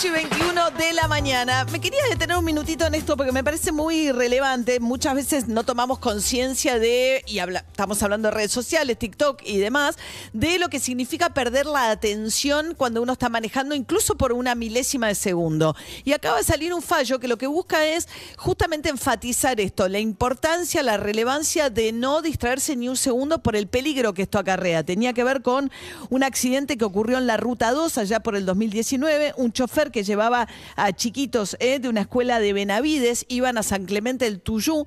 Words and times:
8 0.00 0.08
y 0.08 0.10
21 0.12 0.70
de 0.78 0.94
la 0.94 1.08
mañana. 1.08 1.66
Me 1.70 1.78
quería 1.78 1.98
detener 2.08 2.34
un 2.38 2.44
minutito 2.46 2.86
en 2.86 2.94
esto 2.94 3.18
porque 3.18 3.32
me 3.32 3.44
parece 3.44 3.70
muy 3.70 4.10
relevante. 4.12 4.80
Muchas 4.80 5.14
veces 5.14 5.46
no 5.46 5.62
tomamos 5.62 5.98
conciencia 5.98 6.78
de, 6.78 7.22
y 7.26 7.38
habla- 7.38 7.66
estamos 7.68 8.02
hablando 8.02 8.28
de 8.28 8.34
redes 8.34 8.50
sociales, 8.50 8.98
TikTok 8.98 9.42
y 9.44 9.58
demás, 9.58 9.96
de 10.32 10.58
lo 10.58 10.70
que 10.70 10.80
significa 10.80 11.34
perder 11.34 11.66
la 11.66 11.90
atención 11.90 12.74
cuando 12.78 13.02
uno 13.02 13.12
está 13.12 13.28
manejando, 13.28 13.74
incluso 13.74 14.16
por 14.16 14.32
una 14.32 14.54
milésima 14.54 15.08
de 15.08 15.14
segundo. 15.14 15.76
Y 16.02 16.14
acaba 16.14 16.38
de 16.38 16.44
salir 16.44 16.72
un 16.72 16.80
fallo 16.80 17.18
que 17.20 17.28
lo 17.28 17.36
que 17.36 17.46
busca 17.46 17.84
es 17.84 18.08
justamente 18.38 18.88
enfatizar 18.88 19.60
esto, 19.60 19.86
la 19.86 19.98
importancia, 19.98 20.82
la 20.82 20.96
relevancia 20.96 21.68
de 21.68 21.92
no 21.92 22.22
distraerse 22.22 22.74
ni 22.74 22.88
un 22.88 22.96
segundo 22.96 23.42
por 23.42 23.54
el 23.54 23.66
peligro 23.68 24.14
que 24.14 24.22
esto 24.22 24.38
acarrea. 24.38 24.82
Tenía 24.82 25.12
que 25.12 25.24
ver 25.24 25.42
con 25.42 25.70
un 26.08 26.22
accidente 26.22 26.78
que 26.78 26.86
ocurrió 26.86 27.18
en 27.18 27.26
la 27.26 27.36
Ruta 27.36 27.72
2 27.72 27.98
allá 27.98 28.20
por 28.20 28.34
el 28.34 28.46
2019, 28.46 29.34
un 29.36 29.52
chofer 29.52 29.89
que 29.90 30.02
llevaba 30.02 30.48
a 30.76 30.92
chiquitos 30.92 31.56
eh, 31.60 31.78
de 31.78 31.88
una 31.88 32.02
escuela 32.02 32.40
de 32.40 32.52
Benavides, 32.52 33.26
iban 33.28 33.58
a 33.58 33.62
San 33.62 33.86
Clemente 33.86 34.24
del 34.24 34.40
Tuyú 34.40 34.86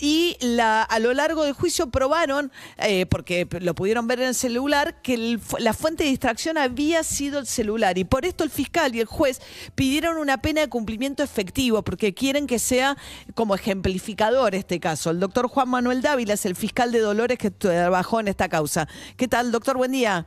y 0.00 0.36
la, 0.40 0.82
a 0.82 0.98
lo 0.98 1.12
largo 1.14 1.44
del 1.44 1.52
juicio 1.52 1.90
probaron, 1.90 2.52
eh, 2.78 3.06
porque 3.06 3.46
lo 3.60 3.74
pudieron 3.74 4.06
ver 4.06 4.20
en 4.20 4.28
el 4.28 4.34
celular, 4.34 5.00
que 5.02 5.14
el 5.14 5.40
la 5.58 5.72
fuente 5.72 6.04
de 6.04 6.10
distracción 6.10 6.58
había 6.58 7.02
sido 7.02 7.38
el 7.38 7.46
celular 7.46 7.98
y 7.98 8.04
por 8.04 8.24
esto 8.24 8.44
el 8.44 8.50
fiscal 8.50 8.94
y 8.94 9.00
el 9.00 9.06
juez 9.06 9.40
pidieron 9.74 10.16
una 10.16 10.38
pena 10.38 10.60
de 10.62 10.68
cumplimiento 10.68 11.22
efectivo 11.22 11.82
porque 11.82 12.14
quieren 12.14 12.46
que 12.46 12.58
sea 12.58 12.96
como 13.34 13.54
ejemplificador 13.54 14.54
este 14.54 14.80
caso. 14.80 15.10
El 15.10 15.20
doctor 15.20 15.48
Juan 15.48 15.68
Manuel 15.68 16.02
Dávila 16.02 16.34
es 16.34 16.46
el 16.46 16.56
fiscal 16.56 16.92
de 16.92 17.00
Dolores 17.00 17.38
que 17.38 17.50
trabajó 17.50 18.20
en 18.20 18.28
esta 18.28 18.48
causa. 18.48 18.88
¿Qué 19.16 19.28
tal, 19.28 19.52
doctor? 19.52 19.76
Buen 19.76 19.92
día. 19.92 20.26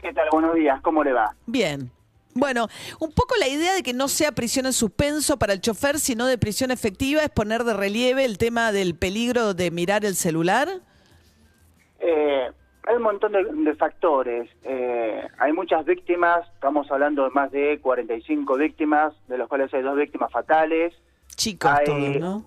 ¿Qué 0.00 0.12
tal? 0.12 0.28
Buenos 0.30 0.54
días, 0.54 0.80
¿cómo 0.82 1.02
le 1.02 1.12
va? 1.12 1.34
Bien. 1.46 1.90
Bueno, 2.38 2.68
un 3.00 3.12
poco 3.12 3.34
la 3.40 3.48
idea 3.48 3.72
de 3.74 3.82
que 3.82 3.94
no 3.94 4.08
sea 4.08 4.30
prisión 4.32 4.66
en 4.66 4.72
suspenso 4.74 5.38
para 5.38 5.54
el 5.54 5.60
chofer, 5.62 5.98
sino 5.98 6.26
de 6.26 6.36
prisión 6.36 6.70
efectiva, 6.70 7.22
es 7.22 7.30
poner 7.30 7.64
de 7.64 7.72
relieve 7.74 8.24
el 8.26 8.36
tema 8.36 8.72
del 8.72 8.94
peligro 8.94 9.54
de 9.54 9.70
mirar 9.70 10.04
el 10.04 10.14
celular. 10.16 10.68
Eh, 12.00 12.50
hay 12.86 12.96
un 12.96 13.02
montón 13.02 13.32
de, 13.32 13.42
de 13.44 13.74
factores. 13.74 14.50
Eh, 14.64 15.26
hay 15.38 15.52
muchas 15.52 15.84
víctimas, 15.86 16.46
estamos 16.54 16.90
hablando 16.90 17.24
de 17.24 17.30
más 17.30 17.50
de 17.50 17.80
45 17.80 18.56
víctimas, 18.56 19.14
de 19.28 19.38
los 19.38 19.48
cuales 19.48 19.72
hay 19.72 19.82
dos 19.82 19.96
víctimas 19.96 20.30
fatales, 20.30 20.92
Chicos 21.36 21.70
Hay- 21.70 21.84
todos, 21.86 22.16
¿no? 22.20 22.44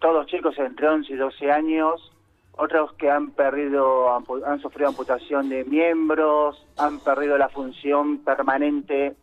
todos 0.00 0.26
chicos 0.26 0.54
entre 0.58 0.88
11 0.88 1.12
y 1.12 1.16
12 1.16 1.50
años, 1.52 2.12
otros 2.52 2.92
que 2.94 3.10
han 3.10 3.30
perdido, 3.32 4.14
han 4.46 4.60
sufrido 4.60 4.88
amputación 4.88 5.48
de 5.48 5.64
miembros, 5.64 6.64
han 6.76 7.00
perdido 7.00 7.36
la 7.38 7.48
función 7.48 8.18
permanente 8.18 9.14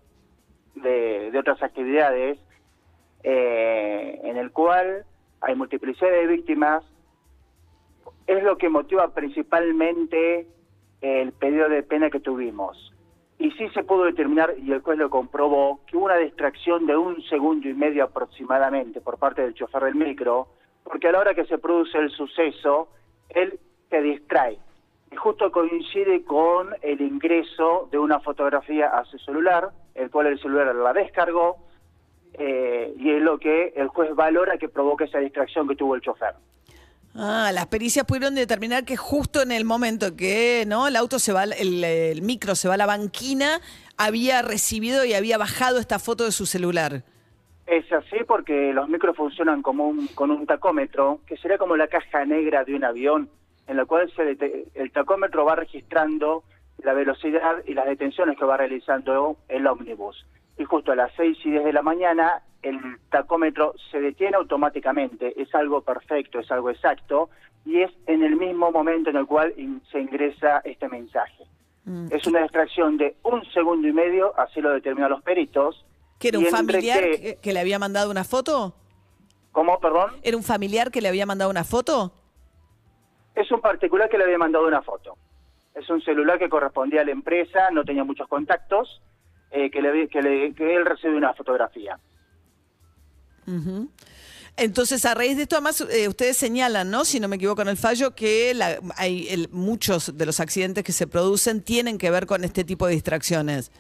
de, 0.76 1.32
otras 1.38 1.62
actividades, 1.62 2.40
eh, 3.24 4.20
en 4.24 4.38
el 4.38 4.52
cual 4.52 5.06
hay 5.42 5.56
multiplicidad 5.56 6.12
de 6.12 6.28
víctimas. 6.28 6.84
Es 8.28 8.44
lo 8.44 8.58
que 8.58 8.70
motiva 8.70 9.14
principalmente 9.14 10.48
el 11.02 11.32
pedido 11.34 11.68
de 11.70 11.84
pena 11.84 12.10
que 12.10 12.20
tuvimos. 12.20 12.94
Y 13.40 13.50
sí 13.54 13.68
se 13.70 13.84
pudo 13.84 14.04
determinar, 14.04 14.54
y 14.58 14.72
el 14.72 14.82
juez 14.82 15.00
lo 15.00 15.10
comprobó, 15.10 15.82
que 15.88 15.98
hubo 15.98 16.06
una 16.06 16.18
distracción 16.18 16.86
de 16.86 16.96
un 16.96 17.22
segundo 17.24 17.68
y 17.68 17.74
medio 17.74 18.04
aproximadamente 18.04 19.02
por 19.02 19.18
parte 19.18 19.42
del 19.42 19.56
chofer 19.56 19.84
del 19.86 19.96
micro, 19.96 20.48
porque 20.84 21.08
a 21.08 21.12
la 21.12 21.20
hora 21.20 21.34
que 21.34 21.46
se 21.46 21.58
produce 21.58 21.98
el 21.98 22.12
suceso, 22.12 22.90
él 23.30 23.60
se 23.90 24.02
distrae. 24.02 24.60
Y 25.12 25.16
justo 25.16 25.52
coincide 25.52 26.24
con 26.24 26.70
el 26.82 27.02
ingreso 27.02 27.90
de 27.92 27.98
una 27.98 28.20
fotografía 28.20 28.88
a 28.88 29.06
su 29.06 29.18
celular, 29.18 29.72
el 29.96 30.10
cual 30.10 30.28
el 30.28 30.40
celular 30.40 30.74
la 30.76 30.94
descargó, 30.94 31.58
eh, 32.34 32.94
y 32.98 33.12
es 33.12 33.22
lo 33.22 33.38
que 33.38 33.74
el 33.76 33.88
juez 33.88 34.16
valora 34.16 34.58
que 34.58 34.70
provoca 34.70 35.06
esa 35.06 35.20
distracción 35.20 35.68
que 35.68 35.76
tuvo 35.76 35.96
el 35.96 36.02
chofer. 36.02 36.34
Ah, 37.14 37.52
las 37.54 37.68
pericias 37.68 38.06
pudieron 38.06 38.36
determinar 38.36 38.86
que 38.86 38.96
justo 38.96 39.42
en 39.42 39.52
el 39.52 39.66
momento 39.66 40.16
que 40.16 40.64
no 40.66 40.88
el 40.88 40.96
auto 40.96 41.20
se 41.20 41.34
va, 41.34 41.44
el, 41.44 41.84
el 41.84 42.22
micro 42.22 42.56
se 42.56 42.70
va 42.70 42.76
a 42.76 42.78
la 42.78 42.86
banquina, 42.86 43.60
había 43.98 44.42
recibido 44.42 45.04
y 45.04 45.14
había 45.14 45.38
bajado 45.38 45.80
esta 45.80 46.00
foto 46.00 46.24
de 46.24 46.32
su 46.32 46.46
celular. 46.46 47.04
Es 47.68 47.92
así 47.92 48.18
porque 48.28 48.74
los 48.74 48.90
micros 48.90 49.16
funcionan 49.16 49.62
como 49.62 49.88
un, 49.88 50.08
con 50.08 50.32
un 50.32 50.46
tacómetro, 50.46 51.20
que 51.26 51.38
sería 51.38 51.58
como 51.58 51.76
la 51.76 51.88
caja 51.88 52.26
negra 52.26 52.64
de 52.64 52.76
un 52.76 52.84
avión, 52.84 53.30
en 53.68 53.78
la 53.78 53.86
cual 53.86 54.12
se 54.16 54.68
el 54.74 54.92
tacómetro 54.92 55.46
va 55.46 55.56
registrando 55.56 56.44
la 56.84 56.94
velocidad 56.94 57.64
y 57.66 57.74
las 57.74 57.86
detenciones 57.86 58.38
que 58.38 58.46
va 58.46 58.58
realizando 58.58 59.38
el 59.50 59.68
ómnibus. 59.68 60.26
Y 60.58 60.64
justo 60.66 60.92
a 60.92 60.96
las 60.96 61.12
6 61.16 61.38
y 61.46 61.52
10 61.52 61.64
de 61.66 61.74
la 61.74 61.82
mañana 61.82 62.42
el 62.62 62.78
tacómetro 63.10 63.74
se 63.90 64.00
detiene 64.00 64.38
automáticamente, 64.38 65.40
es 65.42 65.54
algo 65.56 65.82
perfecto, 65.82 66.40
es 66.40 66.52
algo 66.52 66.70
exacto, 66.70 67.30
y 67.66 67.82
es 67.82 67.92
en 68.06 68.22
el 68.24 68.36
mismo 68.36 68.72
momento 68.72 69.10
en 69.10 69.16
el 69.18 69.26
cual 69.26 69.54
in- 69.58 69.82
se 69.92 70.00
ingresa 70.00 70.62
este 70.64 70.88
mensaje. 70.88 71.44
Es 72.12 72.28
una 72.28 72.44
distracción 72.44 72.98
de 72.98 73.16
un 73.24 73.44
segundo 73.54 73.88
y 73.88 73.92
medio, 73.92 74.38
así 74.40 74.62
lo 74.62 74.70
determinan 74.70 75.10
los 75.10 75.24
peritos. 75.24 75.84
¿Que 76.20 76.28
era 76.28 76.38
un 76.38 76.46
familiar 76.46 77.04
que 77.42 77.54
le 77.54 77.60
había 77.60 77.80
mandado 77.80 78.12
una 78.12 78.24
foto? 78.24 78.76
¿Cómo, 79.52 79.80
perdón? 79.80 80.12
¿Era 80.22 80.38
un 80.38 80.44
familiar 80.44 80.92
que 80.92 81.02
le 81.02 81.08
había 81.10 81.26
mandado 81.26 81.50
una 81.50 81.64
foto? 81.64 82.14
Es 83.34 83.52
un 83.52 83.62
particular 83.62 84.10
que 84.10 84.18
le 84.20 84.26
había 84.26 84.38
mandado 84.38 84.68
una 84.68 84.82
foto. 84.84 85.11
Es 85.82 85.90
un 85.90 86.02
celular 86.02 86.38
que 86.40 86.50
correspondía 86.50 87.02
a 87.02 87.06
la 87.06 87.12
empresa, 87.12 87.70
no 87.72 87.84
tenía 87.84 88.04
muchos 88.04 88.28
contactos, 88.28 89.02
eh, 89.52 89.70
que, 89.72 89.82
le, 89.82 90.08
que, 90.08 90.22
le- 90.22 90.54
que 90.54 90.76
él 90.76 90.86
recibe 90.86 91.16
una 91.16 91.34
fotografía. 91.34 91.98
Entonces, 94.58 95.06
a 95.06 95.14
raíz 95.14 95.38
de 95.38 95.44
esto, 95.44 95.56
además, 95.56 95.82
eh, 95.82 96.08
ustedes 96.08 96.38
señalan, 96.38 96.92
¿no? 96.92 97.06
Si 97.06 97.20
no 97.20 97.28
me 97.28 97.38
equivoco 97.38 97.62
en 97.62 97.70
el 97.70 97.78
fallo, 97.78 98.14
que 98.16 98.54
la- 98.54 98.80
hay 98.98 99.28
el- 99.30 99.50
muchos 99.52 100.18
de 100.18 100.26
los 100.26 100.40
accidentes 100.40 100.84
que 100.84 100.92
se 100.92 101.08
producen 101.08 101.62
tienen 101.64 101.98
que 101.98 102.12
ver 102.12 102.26
con 102.28 102.44
este 102.44 102.64
tipo 102.64 102.86
de 102.88 102.94
distracciones. 102.94 103.72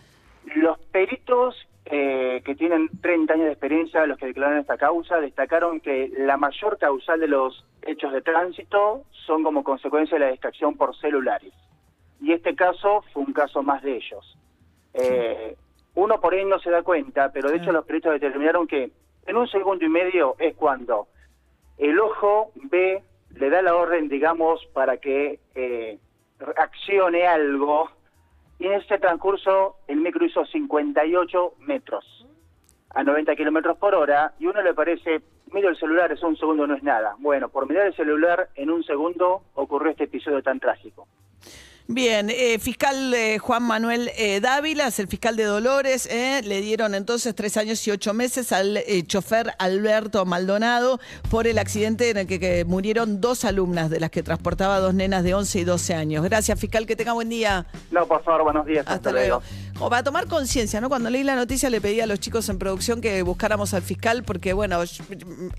Los 0.55 0.77
peritos 0.91 1.55
eh, 1.93 2.41
que 2.45 2.55
tienen 2.55 2.89
30 3.01 3.33
años 3.33 3.47
de 3.47 3.51
experiencia, 3.51 4.05
los 4.05 4.17
que 4.17 4.27
declararon 4.27 4.59
esta 4.61 4.77
causa, 4.77 5.17
destacaron 5.19 5.81
que 5.81 6.09
la 6.19 6.37
mayor 6.37 6.77
causal 6.77 7.19
de 7.19 7.27
los 7.27 7.65
hechos 7.81 8.13
de 8.13 8.21
tránsito 8.21 9.03
son 9.25 9.43
como 9.43 9.61
consecuencia 9.63 10.17
de 10.17 10.23
la 10.25 10.31
distracción 10.31 10.77
por 10.77 10.95
celulares. 10.99 11.51
Y 12.21 12.33
este 12.33 12.55
caso 12.55 13.03
fue 13.11 13.23
un 13.23 13.33
caso 13.33 13.63
más 13.63 13.81
de 13.81 13.95
ellos. 13.97 14.37
Eh, 14.93 15.57
uno 15.95 16.21
por 16.21 16.33
ahí 16.33 16.45
no 16.45 16.59
se 16.59 16.69
da 16.69 16.83
cuenta, 16.83 17.31
pero 17.31 17.49
de 17.49 17.57
hecho 17.57 17.71
los 17.71 17.85
peritos 17.85 18.13
determinaron 18.13 18.67
que 18.67 18.91
en 19.25 19.37
un 19.37 19.47
segundo 19.47 19.83
y 19.83 19.89
medio 19.89 20.35
es 20.39 20.55
cuando 20.55 21.07
el 21.77 21.99
ojo 21.99 22.51
ve, 22.55 23.03
le 23.31 23.49
da 23.49 23.61
la 23.61 23.75
orden, 23.75 24.07
digamos, 24.07 24.65
para 24.73 24.97
que 24.97 25.39
eh, 25.55 25.97
accione 26.57 27.25
algo, 27.25 27.89
y 28.59 28.67
en 28.67 28.73
ese 28.73 28.99
transcurso 28.99 29.77
el 29.87 29.97
micro 29.97 30.25
hizo 30.25 30.45
58 30.45 31.53
metros 31.59 32.27
a 32.91 33.03
90 33.03 33.35
kilómetros 33.35 33.77
por 33.77 33.95
hora, 33.95 34.33
y 34.37 34.45
uno 34.45 34.61
le 34.61 34.73
parece, 34.73 35.21
miro 35.51 35.69
el 35.69 35.77
celular, 35.77 36.11
es 36.11 36.21
un 36.21 36.37
segundo, 36.37 36.67
no 36.67 36.75
es 36.75 36.83
nada. 36.83 37.15
Bueno, 37.19 37.49
por 37.49 37.67
mirar 37.67 37.87
el 37.87 37.95
celular, 37.95 38.49
en 38.55 38.69
un 38.69 38.83
segundo 38.83 39.43
ocurrió 39.55 39.91
este 39.91 40.03
episodio 40.03 40.43
tan 40.43 40.59
trágico. 40.59 41.07
Bien, 41.93 42.29
eh, 42.29 42.57
fiscal 42.57 43.13
eh, 43.13 43.37
Juan 43.37 43.63
Manuel 43.63 44.09
eh, 44.15 44.39
Dávila, 44.39 44.87
es 44.87 44.97
el 44.99 45.09
fiscal 45.09 45.35
de 45.35 45.43
Dolores, 45.43 46.05
eh, 46.05 46.41
le 46.41 46.61
dieron 46.61 46.95
entonces 46.95 47.35
tres 47.35 47.57
años 47.57 47.85
y 47.85 47.91
ocho 47.91 48.13
meses 48.13 48.53
al 48.53 48.77
eh, 48.77 49.03
chofer 49.05 49.51
Alberto 49.59 50.23
Maldonado 50.25 51.01
por 51.29 51.47
el 51.47 51.57
accidente 51.57 52.09
en 52.09 52.15
el 52.19 52.27
que, 52.27 52.39
que 52.39 52.63
murieron 52.63 53.19
dos 53.19 53.43
alumnas 53.43 53.89
de 53.89 53.99
las 53.99 54.09
que 54.09 54.23
transportaba 54.23 54.79
dos 54.79 54.93
nenas 54.93 55.25
de 55.25 55.33
11 55.33 55.59
y 55.59 55.63
12 55.65 55.93
años. 55.93 56.23
Gracias, 56.23 56.57
fiscal, 56.57 56.85
que 56.85 56.95
tenga 56.95 57.11
buen 57.11 57.27
día. 57.27 57.65
No, 57.91 58.07
por 58.07 58.23
favor, 58.23 58.43
buenos 58.43 58.65
días. 58.65 58.85
Hasta 58.87 59.11
luego. 59.11 59.41
Como 59.77 59.89
para 59.89 60.03
tomar 60.03 60.27
conciencia, 60.27 60.79
¿no? 60.79 60.87
Cuando 60.87 61.09
leí 61.09 61.23
la 61.23 61.35
noticia 61.35 61.69
le 61.69 61.81
pedí 61.81 61.99
a 61.99 62.05
los 62.05 62.21
chicos 62.21 62.47
en 62.47 62.57
producción 62.57 63.01
que 63.01 63.21
buscáramos 63.23 63.73
al 63.73 63.81
fiscal 63.81 64.23
porque, 64.23 64.53
bueno, 64.53 64.81
yo- 64.85 65.03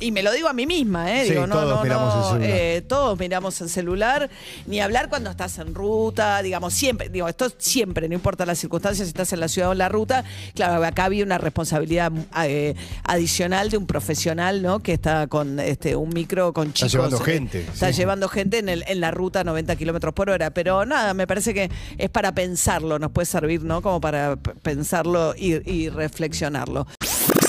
y 0.00 0.12
me 0.12 0.22
lo 0.22 0.32
digo 0.32 0.48
a 0.48 0.54
mí 0.54 0.64
misma, 0.64 1.12
¿eh? 1.14 1.24
Sí, 1.26 1.32
digo, 1.32 1.46
no, 1.46 1.56
todos 1.56 1.76
no, 1.76 1.82
miramos 1.82 2.14
no, 2.14 2.20
el 2.20 2.26
celular. 2.42 2.50
eh, 2.58 2.82
todos 2.88 3.18
miramos 3.18 3.60
el 3.60 3.68
celular, 3.68 4.30
ni 4.66 4.80
hablar 4.80 5.08
cuando 5.10 5.28
estás 5.28 5.58
en 5.58 5.74
ruta, 5.74 6.21
digamos, 6.42 6.74
siempre, 6.74 7.08
digo, 7.08 7.28
esto 7.28 7.50
siempre, 7.58 8.08
no 8.08 8.14
importa 8.14 8.46
las 8.46 8.58
circunstancias, 8.58 9.06
si 9.06 9.10
estás 9.10 9.32
en 9.32 9.40
la 9.40 9.48
ciudad 9.48 9.68
o 9.70 9.72
en 9.72 9.78
la 9.78 9.88
ruta, 9.88 10.24
claro, 10.54 10.84
acá 10.84 11.04
había 11.04 11.24
una 11.24 11.38
responsabilidad 11.38 12.12
eh, 12.44 12.74
adicional 13.04 13.70
de 13.70 13.76
un 13.76 13.86
profesional, 13.86 14.62
¿no? 14.62 14.80
Que 14.80 14.92
está 14.92 15.26
con 15.26 15.58
este 15.60 15.96
un 15.96 16.10
micro 16.10 16.52
con 16.52 16.68
Está 16.68 16.86
chicos. 16.86 16.92
llevando 16.92 17.16
eh, 17.18 17.24
gente, 17.24 17.60
Está 17.72 17.88
sí. 17.92 17.98
llevando 17.98 18.28
gente 18.28 18.58
en, 18.58 18.68
el, 18.68 18.84
en 18.86 19.00
la 19.00 19.10
ruta 19.10 19.40
a 19.40 19.44
90 19.44 19.76
kilómetros 19.76 20.14
por 20.14 20.30
hora, 20.30 20.50
pero 20.50 20.84
nada, 20.86 21.14
me 21.14 21.26
parece 21.26 21.52
que 21.54 21.70
es 21.98 22.10
para 22.10 22.32
pensarlo, 22.32 22.98
nos 22.98 23.10
puede 23.12 23.26
servir, 23.26 23.62
¿no? 23.62 23.82
Como 23.82 24.00
para 24.00 24.36
pensarlo 24.36 25.34
y, 25.36 25.68
y 25.70 25.88
reflexionarlo. 25.88 26.86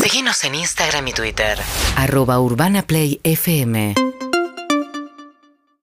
Síguenos 0.02 0.44
en 0.44 0.56
Instagram 0.56 1.08
y 1.08 1.14
Twitter. 1.14 1.58
arroba 1.96 2.40
urbanaplayfm 2.40 3.94